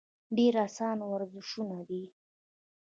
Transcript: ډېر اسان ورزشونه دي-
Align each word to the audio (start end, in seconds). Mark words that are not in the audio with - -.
ډېر 0.37 0.53
اسان 0.67 0.97
ورزشونه 1.11 1.77
دي- 1.89 2.03